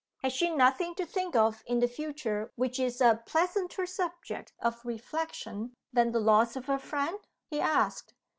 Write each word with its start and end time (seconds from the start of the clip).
"Has 0.23 0.33
she 0.33 0.49
nothing 0.49 0.95
to 0.95 1.05
think 1.05 1.35
of 1.35 1.61
in 1.67 1.79
the 1.79 1.87
future, 1.87 2.51
which 2.55 2.79
is 2.79 3.01
a 3.01 3.21
pleasanter 3.23 3.85
subject 3.85 4.51
of 4.59 4.83
reflection 4.83 5.75
than 5.93 6.11
the 6.11 6.19
loss 6.19 6.55
of 6.55 6.65
her 6.65 6.79
friend?" 6.79 7.19
he 7.51 7.59
asked. 7.61 8.15